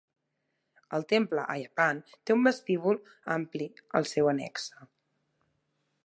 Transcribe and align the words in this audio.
El 0.97 1.03
temple 1.11 1.41
Ayyappan 1.55 1.99
té 2.29 2.35
un 2.37 2.41
vestíbul 2.47 2.99
ampli 3.35 3.67
al 3.99 4.09
seu 4.13 4.31
annexe. 4.33 4.89